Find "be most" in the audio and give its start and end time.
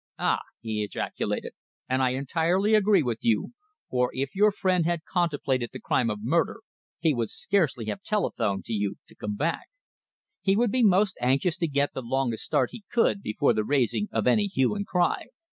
10.71-11.17